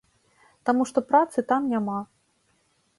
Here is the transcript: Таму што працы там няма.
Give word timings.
Таму 0.69 0.87
што 0.93 0.99
працы 1.13 1.39
там 1.55 1.61
няма. 1.77 1.99